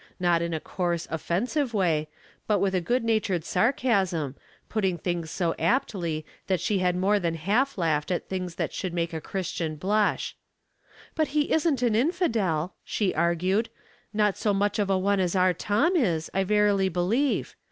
Not 0.19 0.41
in 0.41 0.51
a 0.51 0.59
coarse, 0.59 1.07
offensive 1.11 1.75
way, 1.75 2.07
but 2.47 2.57
with 2.57 2.73
a 2.73 2.81
good 2.81 3.03
natured 3.03 3.45
sarcasm, 3.45 4.35
putting 4.67 4.97
things 4.97 5.29
so 5.29 5.53
aptly 5.59 6.25
that 6.47 6.59
she 6.59 6.79
had 6.79 6.95
more 6.95 7.19
than 7.19 7.35
half 7.35 7.77
laughed 7.77 8.09
at 8.09 8.27
things 8.27 8.55
that 8.55 8.73
should 8.73 8.95
make 8.95 9.13
a 9.13 9.21
Christian 9.21 9.75
blush. 9.75 10.35
''But 11.15 11.37
he 11.37 11.51
isn't 11.51 11.83
an 11.83 11.93
infidel," 11.93 12.73
she 12.83 13.13
argued." 13.13 13.69
Not 14.11 14.37
so 14.37 14.55
much 14.55 14.79
of 14.79 14.89
a 14.89 14.97
one 14.97 15.19
as 15.19 15.35
our 15.35 15.53
Tom 15.53 15.95
is, 15.95 16.31
I 16.33 16.45
verily 16.45 16.89
believe. 16.89 17.55